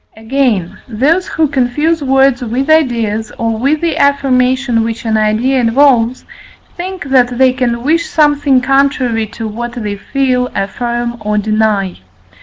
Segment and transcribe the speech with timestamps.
[0.17, 6.25] Again, those who confuse words with ideas, or with the affirmation which an idea involves,
[6.75, 11.99] think that they can wish something contrary to what they feel, affirm, or deny.